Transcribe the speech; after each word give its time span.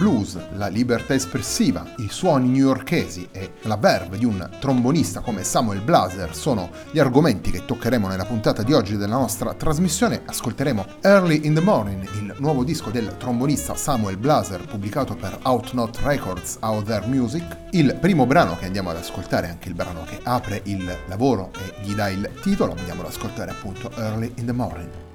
Blues, 0.00 0.38
la 0.56 0.68
libertà 0.68 1.12
espressiva, 1.12 1.84
i 1.98 2.08
suoni 2.08 2.48
newyorkesi 2.48 3.28
e 3.30 3.52
la 3.64 3.76
verve 3.76 4.16
di 4.16 4.24
un 4.24 4.48
trombonista 4.58 5.20
come 5.20 5.44
Samuel 5.44 5.82
Blaser 5.82 6.34
sono 6.34 6.70
gli 6.90 6.98
argomenti 6.98 7.50
che 7.50 7.66
toccheremo 7.66 8.08
nella 8.08 8.24
puntata 8.24 8.62
di 8.62 8.72
oggi 8.72 8.96
della 8.96 9.18
nostra 9.18 9.52
trasmissione. 9.52 10.22
Ascolteremo 10.24 10.86
Early 11.02 11.44
in 11.44 11.52
the 11.52 11.60
Morning, 11.60 12.02
il 12.14 12.34
nuovo 12.38 12.64
disco 12.64 12.88
del 12.88 13.14
trombonista 13.18 13.74
Samuel 13.74 14.16
Blaser 14.16 14.64
pubblicato 14.64 15.14
per 15.16 15.38
Outnot 15.42 15.98
Records 16.02 16.56
Out 16.60 16.86
There 16.86 17.06
Music. 17.06 17.44
Il 17.72 17.98
primo 18.00 18.24
brano 18.24 18.56
che 18.56 18.64
andiamo 18.64 18.88
ad 18.88 18.96
ascoltare, 18.96 19.50
anche 19.50 19.68
il 19.68 19.74
brano 19.74 20.04
che 20.04 20.18
apre 20.22 20.62
il 20.64 20.96
lavoro 21.08 21.50
e 21.58 21.74
gli 21.84 21.92
dà 21.92 22.08
il 22.08 22.26
titolo, 22.40 22.74
andiamo 22.74 23.02
ad 23.02 23.08
ascoltare 23.08 23.50
appunto 23.50 23.90
Early 23.96 24.32
in 24.36 24.46
the 24.46 24.52
Morning. 24.52 25.09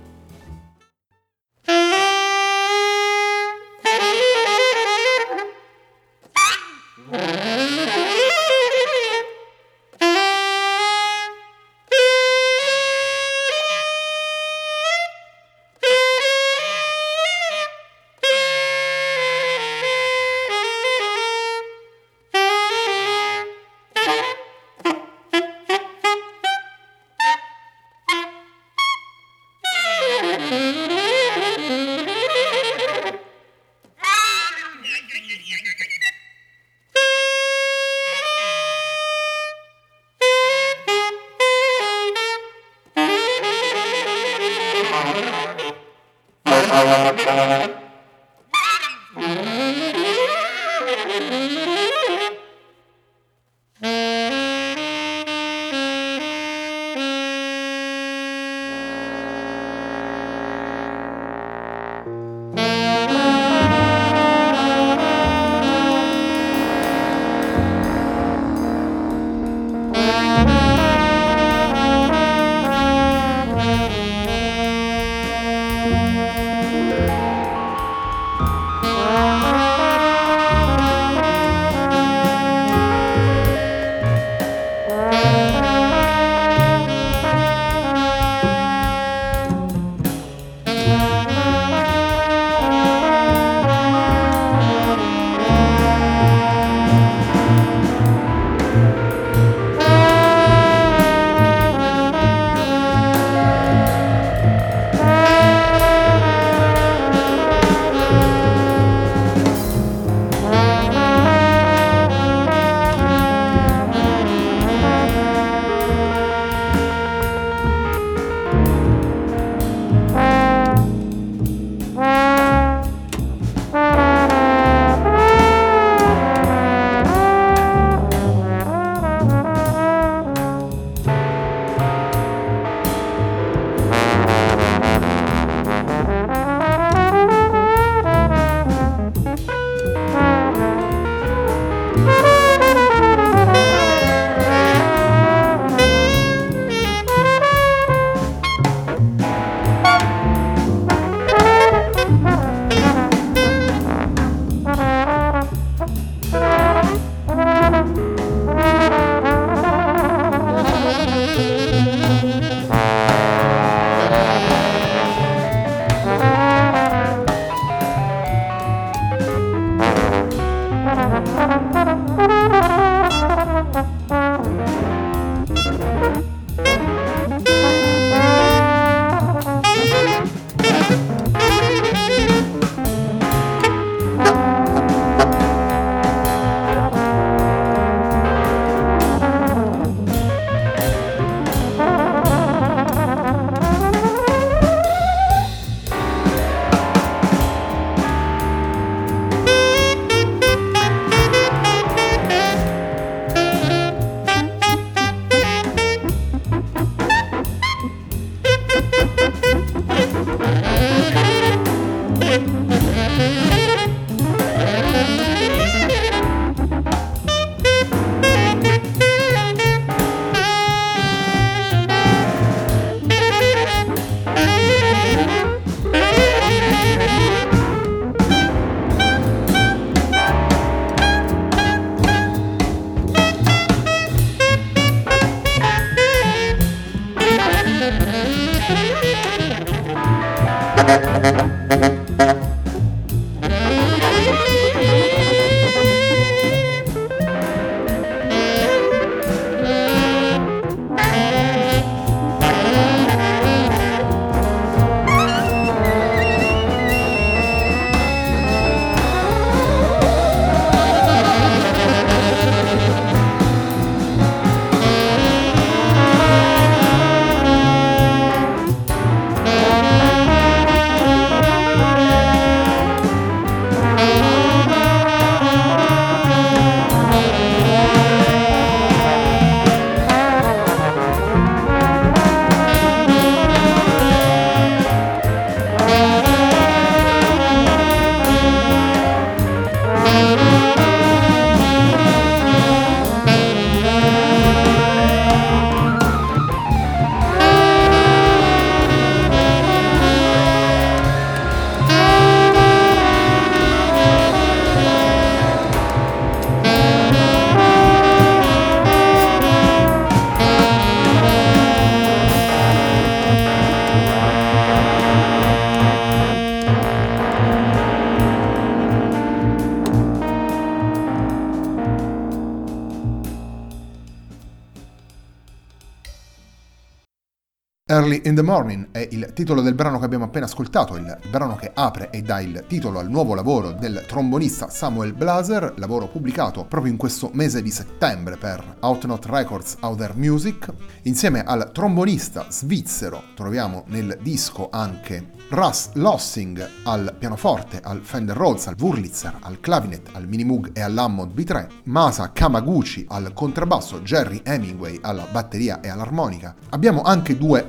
Early 327.88 328.22
in 328.26 328.34
the 328.34 328.42
Morning 328.42 328.88
è 328.90 329.08
il 329.12 329.30
titolo 329.36 329.62
del 329.62 329.76
brano 329.76 330.00
che 330.00 330.06
abbiamo 330.06 330.24
appena 330.24 330.46
ascoltato, 330.46 330.96
il 330.96 331.20
brano 331.30 331.56
che 331.56 331.70
apre 331.72 332.10
e 332.10 332.24
dà 332.24 332.40
il 332.40 332.64
titolo 332.68 332.98
al 332.98 333.12
nuovo 333.12 333.36
lavoro 333.36 333.74
del 333.74 334.06
trombonista 334.08 334.72
Samuel 334.72 335.14
Blaser, 335.14 335.72
lavoro 335.78 336.08
pubblicato 336.08 336.66
proprio 336.66 336.92
in 336.92 336.98
questo 336.98 337.30
mese 337.34 337.62
di 337.62 337.70
settembre 337.70 338.38
per 338.38 338.78
Outnot 338.80 339.28
Records 339.28 339.78
Outer 339.82 340.16
Music. 340.16 340.68
Insieme 341.04 341.44
al 341.44 341.70
trombonista 341.72 342.48
svizzero 342.50 343.22
troviamo 343.36 343.84
nel 343.90 344.18
disco 344.20 344.70
anche 344.72 345.34
Russ 345.50 345.92
Lossing 345.94 346.68
al 346.86 347.14
pianoforte, 347.20 347.80
al 347.84 348.02
Fender 348.02 348.36
Rhodes, 348.36 348.66
al 348.66 348.76
Wurlitzer, 348.80 349.38
al 349.42 349.60
clavinet, 349.60 350.10
al 350.14 350.28
Minimoog 350.28 350.72
e 350.74 350.82
all'Hammond 350.82 351.32
B3, 351.36 351.68
Masa 351.84 352.32
Kamaguchi 352.32 353.06
al 353.10 353.32
contrabbasso, 353.32 354.00
Jerry 354.00 354.42
Hemingway 354.44 354.98
alla 355.04 355.28
batteria 355.32 355.82
e 355.82 355.90
all'armonica. 355.90 356.56
Abbiamo 356.70 357.04
anche 357.04 357.38
due 357.38 357.64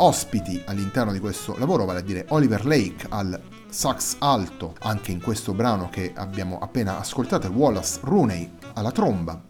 all'interno 0.65 1.13
di 1.13 1.19
questo 1.19 1.57
lavoro, 1.59 1.85
vale 1.85 1.99
a 1.99 2.03
dire 2.03 2.25
Oliver 2.29 2.65
Lake 2.65 3.07
al 3.09 3.39
sax 3.69 4.17
alto, 4.21 4.75
anche 4.81 5.13
in 5.13 5.21
questo 5.21 5.53
brano 5.53 5.91
che 5.91 6.13
abbiamo 6.15 6.59
appena 6.59 6.99
ascoltato, 6.99 7.47
e 7.47 7.51
Wallace 7.51 7.99
Rooney 8.03 8.51
alla 8.75 8.91
tromba. 8.93 9.43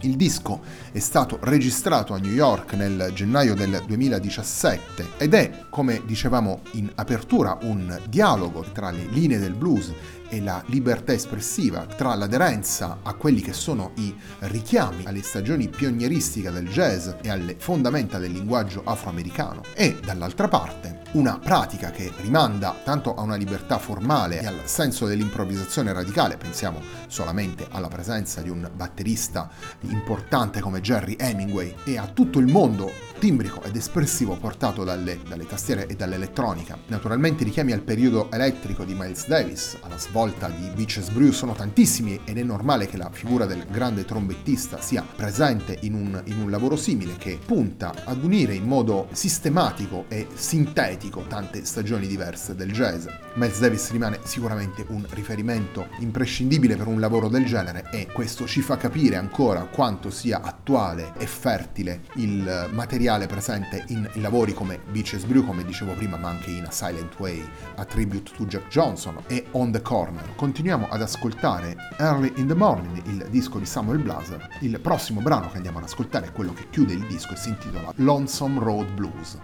Il 0.00 0.16
disco 0.16 0.62
è 0.90 0.98
stato 0.98 1.38
registrato 1.42 2.14
a 2.14 2.18
New 2.18 2.32
York 2.32 2.72
nel 2.72 3.12
gennaio 3.14 3.54
del 3.54 3.82
2017 3.86 5.10
ed 5.18 5.34
è, 5.34 5.66
come 5.68 6.02
dicevamo 6.04 6.62
in 6.72 6.90
apertura, 6.94 7.58
un 7.62 8.00
dialogo 8.08 8.64
tra 8.72 8.90
le 8.90 9.04
linee 9.10 9.38
del 9.38 9.54
blues 9.54 9.92
e 10.32 10.40
la 10.40 10.62
libertà 10.68 11.12
espressiva, 11.12 11.84
tra 11.84 12.14
l'aderenza 12.14 13.00
a 13.02 13.12
quelli 13.12 13.42
che 13.42 13.52
sono 13.52 13.90
i 13.96 14.14
richiami 14.38 15.04
alle 15.04 15.20
stagioni 15.20 15.68
pionieristiche 15.68 16.50
del 16.50 16.70
jazz 16.70 17.10
e 17.20 17.28
alle 17.28 17.56
fondamenta 17.58 18.18
del 18.18 18.32
linguaggio 18.32 18.80
afroamericano, 18.82 19.60
e 19.74 19.98
dall'altra 20.02 20.48
parte 20.48 21.02
una 21.12 21.38
pratica 21.38 21.90
che 21.90 22.10
rimanda 22.22 22.74
tanto 22.82 23.14
a 23.14 23.20
una 23.20 23.36
libertà 23.36 23.76
formale 23.76 24.40
e 24.40 24.46
al 24.46 24.60
senso 24.64 25.04
dell'improvvisazione 25.04 25.92
radicale, 25.92 26.38
pensiamo 26.38 26.80
solamente 27.08 27.66
alla 27.70 27.88
presenza 27.88 28.40
di 28.40 28.48
un 28.48 28.70
batterista 28.74 29.50
importante 29.80 30.60
come 30.60 30.80
Jerry 30.80 31.14
Hemingway 31.18 31.74
e 31.84 31.98
a 31.98 32.06
tutto 32.06 32.38
il 32.38 32.46
mondo 32.46 33.11
timbrico 33.22 33.62
ed 33.62 33.76
espressivo 33.76 34.34
portato 34.34 34.82
dalle, 34.82 35.20
dalle 35.28 35.46
tastiere 35.46 35.86
e 35.86 35.94
dall'elettronica. 35.94 36.76
Naturalmente 36.88 37.44
i 37.44 37.46
richiami 37.46 37.70
al 37.70 37.82
periodo 37.82 38.28
elettrico 38.32 38.82
di 38.82 38.94
Miles 38.94 39.28
Davis, 39.28 39.78
alla 39.80 39.96
svolta 39.96 40.48
di 40.48 40.68
Beaches 40.74 41.08
Brew 41.10 41.30
sono 41.30 41.52
tantissimi 41.52 42.18
ed 42.24 42.36
è 42.36 42.42
normale 42.42 42.88
che 42.88 42.96
la 42.96 43.10
figura 43.12 43.46
del 43.46 43.64
grande 43.70 44.04
trombettista 44.04 44.80
sia 44.80 45.06
presente 45.14 45.78
in 45.82 45.94
un, 45.94 46.20
in 46.24 46.40
un 46.40 46.50
lavoro 46.50 46.74
simile 46.74 47.14
che 47.16 47.38
punta 47.46 47.94
ad 48.04 48.24
unire 48.24 48.54
in 48.54 48.64
modo 48.64 49.06
sistematico 49.12 50.06
e 50.08 50.26
sintetico 50.34 51.24
tante 51.28 51.64
stagioni 51.64 52.08
diverse 52.08 52.56
del 52.56 52.72
jazz. 52.72 53.06
Miles 53.34 53.60
Davis 53.60 53.92
rimane 53.92 54.18
sicuramente 54.24 54.84
un 54.88 55.06
riferimento 55.10 55.86
imprescindibile 56.00 56.74
per 56.74 56.88
un 56.88 56.98
lavoro 56.98 57.28
del 57.28 57.44
genere 57.44 57.84
e 57.92 58.08
questo 58.12 58.48
ci 58.48 58.62
fa 58.62 58.76
capire 58.76 59.14
ancora 59.14 59.60
quanto 59.66 60.10
sia 60.10 60.40
attuale 60.42 61.12
e 61.18 61.26
fertile 61.28 62.00
il 62.16 62.68
materiale 62.72 63.10
materiale 63.12 63.26
presente 63.26 63.84
in, 63.88 64.08
lavori 64.14 64.54
come 64.54 64.80
Beaches 64.90 65.24
Brew, 65.24 65.44
come 65.44 65.64
dicevo 65.64 65.92
prima, 65.92 66.16
ma 66.16 66.28
anche 66.30 66.50
in 66.50 66.64
A 66.64 66.70
Silent 66.70 67.18
Way, 67.18 67.46
A 67.76 67.84
Tribute 67.84 68.32
to 68.36 68.46
Jack 68.46 68.68
Johnson 68.68 69.18
e 69.26 69.46
On 69.52 69.70
the 69.70 69.82
Corner. 69.82 70.34
Continuiamo 70.34 70.88
ad 70.88 71.02
ascoltare 71.02 71.76
Early 71.98 72.32
in 72.36 72.46
the 72.46 72.54
Morning, 72.54 73.02
il 73.06 73.26
disco 73.28 73.58
di 73.58 73.66
Samuel 73.66 73.98
Blaser. 73.98 74.48
Il 74.60 74.80
prossimo 74.80 75.20
brano 75.20 75.50
che 75.50 75.56
andiamo 75.56 75.78
ad 75.78 75.84
ascoltare 75.84 76.26
è 76.26 76.32
quello 76.32 76.52
che 76.54 76.68
chiude 76.70 76.94
il 76.94 77.06
disco 77.06 77.32
e 77.32 77.36
si 77.36 77.50
intitola 77.50 77.92
Lonesome 77.96 78.58
Road 78.58 78.90
Blues. 78.92 79.38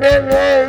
Yeah, 0.00 0.30
yeah. 0.30 0.67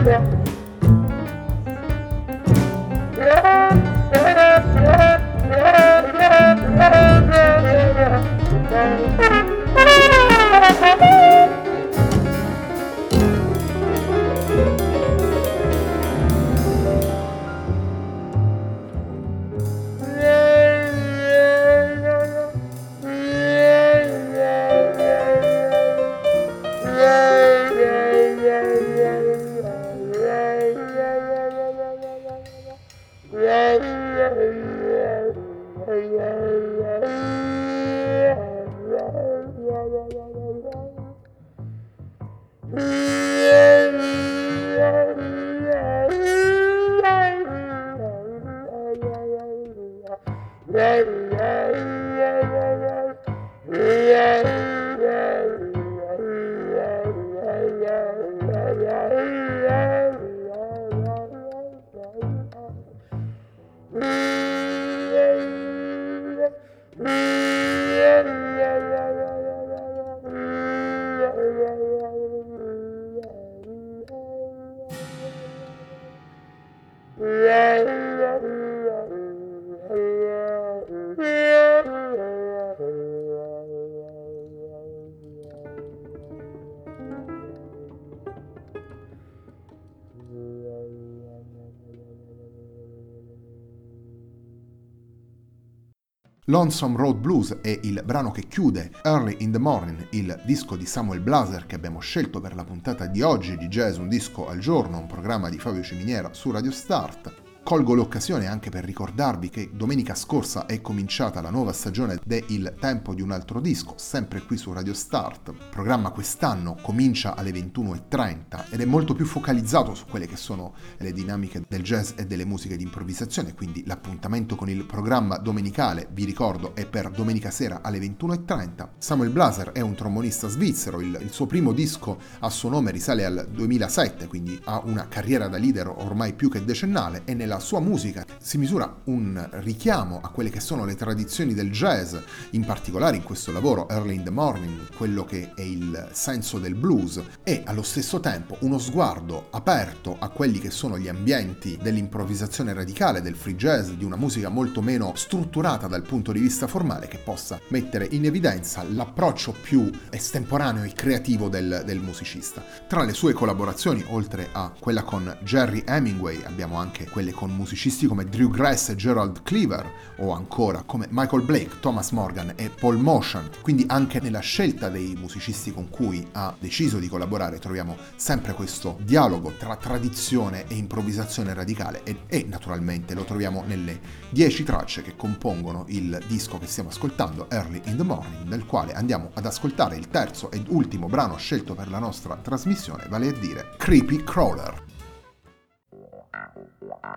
Lonesome 96.50 96.98
Road 96.98 97.18
Blues 97.18 97.58
è 97.62 97.80
il 97.84 98.02
brano 98.04 98.32
che 98.32 98.48
chiude 98.48 98.90
Early 99.04 99.36
in 99.42 99.52
the 99.52 99.60
Morning, 99.60 100.08
il 100.14 100.42
disco 100.46 100.76
di 100.76 100.88
Samuel 100.88 101.20
Blaser 101.20 101.68
che 101.68 101.76
abbiamo 101.76 102.00
scelto 102.00 102.42
per 102.42 102.56
la 102.56 102.64
puntata 102.64 103.06
di 103.06 103.22
oggi 103.22 103.56
di 103.56 103.68
Jazz 103.68 103.98
Un 103.98 104.10
Disco 104.10 104.48
al 104.48 104.58
Giorno, 104.58 104.98
un 104.98 105.06
programma 105.06 105.50
di 105.50 105.60
Fabio 105.60 105.84
Ciminiera 105.84 106.34
su 106.34 106.50
Radio 106.50 106.72
Start. 106.72 107.39
Colgo 107.70 107.94
l'occasione 107.94 108.48
anche 108.48 108.72
per 108.72 108.84
ricordarvi 108.84 109.52
che 109.52 109.70
domenica 109.72 110.16
scorsa 110.16 110.66
è 110.66 110.82
cominciata 110.82 111.40
la 111.40 111.52
nuova 111.52 111.72
stagione 111.72 112.20
de 112.26 112.44
Il 112.48 112.74
Tempo 112.80 113.14
di 113.14 113.22
un 113.22 113.30
altro 113.30 113.60
disco, 113.62 113.94
sempre 113.96 114.42
qui 114.42 114.58
su 114.58 114.74
Radio 114.74 114.96
Start. 114.96 115.50
Il 115.50 115.68
programma 115.70 116.10
quest'anno 116.10 116.76
comincia 116.82 117.36
alle 117.36 117.52
21.30 117.52 118.72
ed 118.72 118.82
è 118.82 118.86
molto 118.86 119.14
più 119.14 119.24
focalizzato 119.24 119.94
su 119.94 120.06
quelle 120.10 120.26
che 120.26 120.36
sono 120.36 120.74
le 120.98 121.14
dinamiche 121.14 121.62
del 121.68 121.84
jazz 121.84 122.14
e 122.16 122.26
delle 122.26 122.44
musiche 122.44 122.76
di 122.76 122.82
improvvisazione, 122.82 123.54
quindi 123.54 123.86
l'appuntamento 123.86 124.56
con 124.56 124.68
il 124.68 124.84
programma 124.88 125.38
domenicale, 125.38 126.08
vi 126.12 126.26
ricordo, 126.26 126.74
è 126.74 126.88
per 126.88 127.12
domenica 127.12 127.52
sera 127.52 127.82
alle 127.84 128.00
21.30. 128.00 128.88
Samuel 128.98 129.30
Blaser 129.30 129.74
è 129.74 129.82
un 129.82 129.94
trombonista 129.94 130.48
svizzero, 130.48 131.02
il, 131.02 131.20
il 131.22 131.32
suo 131.32 131.46
primo 131.46 131.72
disco 131.72 132.18
a 132.40 132.50
suo 132.50 132.70
nome 132.70 132.90
risale 132.90 133.26
al 133.26 133.48
2007, 133.48 134.26
quindi 134.26 134.60
ha 134.64 134.82
una 134.84 135.08
carriera 135.08 135.48
da 135.48 135.60
leader 135.60 135.88
ormai 135.88 136.34
più 136.34 136.50
che 136.50 136.66
decennale 136.66 137.22
e 137.26 137.36
nella 137.36 137.58
sua 137.60 137.80
musica 137.80 138.26
si 138.40 138.58
misura 138.58 139.02
un 139.06 139.48
richiamo 139.54 140.20
a 140.22 140.30
quelle 140.30 140.50
che 140.50 140.60
sono 140.60 140.86
le 140.86 140.96
tradizioni 140.96 141.54
del 141.54 141.72
jazz, 141.72 142.16
in 142.52 142.66
particolare 142.66 143.16
in 143.16 143.24
questo 143.24 143.52
lavoro 143.52 143.88
Early 143.90 144.16
in 144.16 144.24
the 144.24 144.30
Morning, 144.30 144.94
quello 144.96 145.26
che 145.26 145.52
è 145.56 145.62
il 145.62 146.10
senso 146.12 146.60
del 146.60 146.76
blues, 146.76 147.22
e 147.44 147.64
allo 147.66 147.84
stesso 147.84 148.20
tempo 148.20 148.58
uno 148.62 148.80
sguardo 148.80 149.48
aperto 149.52 150.18
a 150.20 150.30
quelli 150.30 150.60
che 150.60 150.72
sono 150.72 150.98
gli 150.98 151.08
ambienti 151.08 151.78
dell'improvvisazione 151.82 152.74
radicale, 152.74 153.22
del 153.22 153.36
free 153.36 153.56
jazz, 153.56 153.90
di 153.92 154.06
una 154.06 154.16
musica 154.16 154.50
molto 154.50 154.82
meno 154.82 155.14
strutturata 155.16 155.88
dal 155.88 156.04
punto 156.04 156.32
di 156.32 156.40
vista 156.40 156.68
formale 156.68 157.08
che 157.08 157.18
possa 157.18 157.60
mettere 157.70 158.08
in 158.12 158.26
evidenza 158.26 158.84
l'approccio 158.84 159.54
più 159.60 159.90
estemporaneo 160.10 160.84
e 160.84 160.94
creativo 160.94 161.50
del, 161.50 161.84
del 161.86 162.00
musicista. 162.00 162.64
Tra 162.88 163.04
le 163.04 163.14
sue 163.14 163.34
collaborazioni, 163.34 164.04
oltre 164.08 164.50
a 164.52 164.74
quella 164.80 165.04
con 165.04 165.38
Jerry 165.44 165.84
Hemingway, 165.86 166.44
abbiamo 166.44 166.78
anche 166.78 167.06
quelle 167.06 167.32
con 167.32 167.49
musicisti 167.52 168.08
come 168.08 168.26
Drew 168.26 168.50
Grass 168.50 168.90
e 168.90 168.96
Gerald 168.96 169.44
Cleaver, 169.44 169.92
o 170.18 170.32
ancora 170.32 170.84
come 170.84 171.08
Michael 171.10 171.44
Blake, 171.44 171.80
Thomas 171.80 172.12
Morgan 172.12 172.54
e 172.56 172.70
Paul 172.70 172.98
Motion. 172.98 173.50
Quindi 173.62 173.86
anche 173.88 174.20
nella 174.20 174.40
scelta 174.40 174.90
dei 174.90 175.16
musicisti 175.18 175.74
con 175.74 175.90
cui 175.90 176.26
ha 176.34 176.54
deciso 176.60 177.00
di 177.00 177.08
collaborare 177.08 177.60
troviamo 177.60 177.98
sempre 178.16 178.54
questo 178.54 178.98
dialogo 179.02 179.54
tra 179.58 179.76
tradizione 179.76 180.66
e 180.68 180.76
improvvisazione 180.76 181.54
radicale 181.54 182.04
e, 182.04 182.22
e 182.28 182.46
naturalmente 182.48 183.14
lo 183.14 183.24
troviamo 183.24 183.64
nelle 183.66 184.00
dieci 184.30 184.64
tracce 184.64 185.02
che 185.02 185.16
compongono 185.16 185.86
il 185.88 186.22
disco 186.28 186.58
che 186.58 186.68
stiamo 186.68 186.90
ascoltando, 186.90 187.50
Early 187.50 187.82
in 187.86 187.98
the 187.98 188.04
Morning, 188.04 188.48
nel 188.48 188.66
quale 188.66 188.94
andiamo 188.94 189.32
ad 189.34 189.46
ascoltare 189.46 189.96
il 189.96 190.10
terzo 190.10 190.52
ed 190.52 190.66
ultimo 190.68 191.08
brano 191.08 191.38
scelto 191.38 191.76
per 191.76 191.90
la 191.90 192.00
nostra 192.00 192.36
trasmissione, 192.36 193.06
vale 193.10 193.30
a 193.30 193.34
dire 193.34 193.74
Creepy 193.78 194.24
Crawler. 194.24 194.89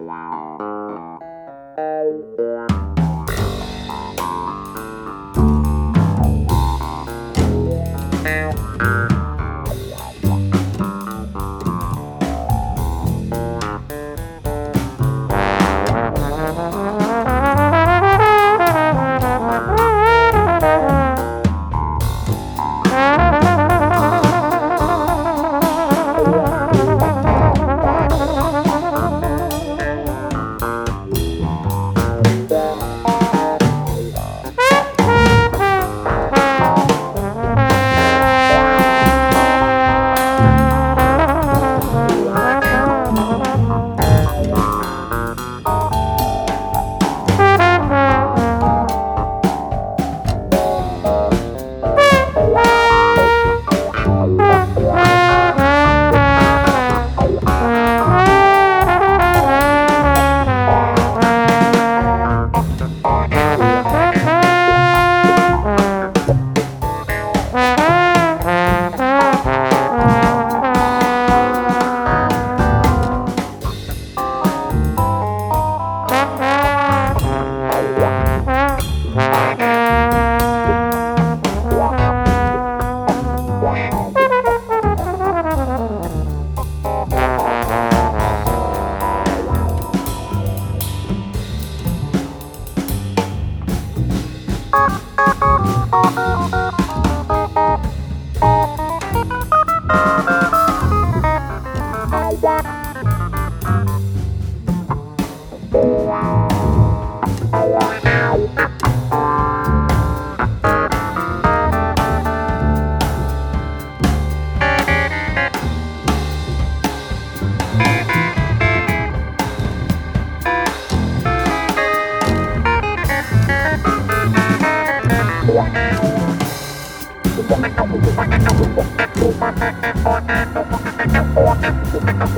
Wow. 0.00 0.71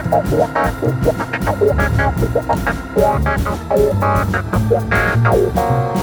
you. 5.56 5.93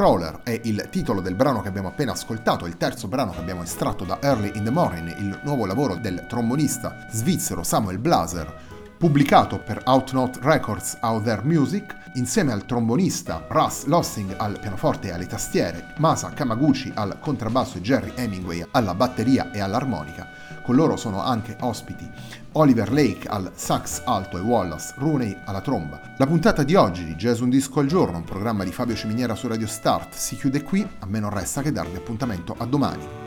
Crawler 0.00 0.40
è 0.44 0.58
il 0.64 0.88
titolo 0.88 1.20
del 1.20 1.34
brano 1.34 1.60
che 1.60 1.68
abbiamo 1.68 1.88
appena 1.88 2.12
ascoltato, 2.12 2.64
il 2.64 2.78
terzo 2.78 3.06
brano 3.06 3.32
che 3.32 3.40
abbiamo 3.40 3.64
estratto 3.64 4.06
da 4.06 4.18
Early 4.22 4.52
in 4.54 4.64
the 4.64 4.70
Morning, 4.70 5.14
il 5.18 5.38
nuovo 5.42 5.66
lavoro 5.66 5.96
del 5.96 6.24
trombonista 6.26 7.06
svizzero 7.10 7.62
Samuel 7.62 7.98
Blaser, 7.98 8.69
pubblicato 9.00 9.58
per 9.58 9.80
Outnote 9.86 10.40
Records 10.42 10.98
Out 11.00 11.24
There 11.24 11.40
Music, 11.42 11.96
insieme 12.16 12.52
al 12.52 12.66
trombonista 12.66 13.46
Russ 13.48 13.86
Lossing 13.86 14.34
al 14.36 14.58
pianoforte 14.60 15.08
e 15.08 15.12
alle 15.12 15.26
tastiere, 15.26 15.94
Masa 15.96 16.28
Kamaguchi 16.28 16.92
al 16.94 17.18
contrabbasso 17.18 17.78
e 17.78 17.80
Jerry 17.80 18.12
Hemingway 18.14 18.62
alla 18.72 18.94
batteria 18.94 19.52
e 19.52 19.60
all'armonica. 19.60 20.28
Con 20.62 20.74
loro 20.74 20.96
sono 20.96 21.22
anche 21.22 21.56
ospiti 21.60 22.06
Oliver 22.52 22.92
Lake 22.92 23.26
al 23.26 23.52
sax 23.54 24.02
alto 24.04 24.36
e 24.36 24.42
Wallace 24.42 24.92
Rooney 24.98 25.34
alla 25.46 25.62
tromba. 25.62 25.98
La 26.18 26.26
puntata 26.26 26.62
di 26.62 26.74
oggi 26.74 27.06
di 27.06 27.14
Jazz 27.14 27.40
Un 27.40 27.48
Disco 27.48 27.80
al 27.80 27.86
Giorno, 27.86 28.18
un 28.18 28.24
programma 28.24 28.64
di 28.64 28.70
Fabio 28.70 28.96
Ciminiera 28.96 29.34
su 29.34 29.48
Radio 29.48 29.66
Start, 29.66 30.12
si 30.12 30.36
chiude 30.36 30.62
qui, 30.62 30.86
a 30.98 31.06
me 31.06 31.20
non 31.20 31.30
resta 31.30 31.62
che 31.62 31.72
darvi 31.72 31.96
appuntamento 31.96 32.54
a 32.58 32.66
domani. 32.66 33.19